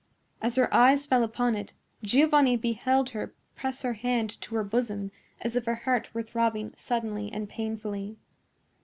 [0.41, 5.11] As her eyes fell upon it, Giovanni beheld her press her hand to her bosom
[5.41, 8.17] as if her heart were throbbing suddenly and painfully.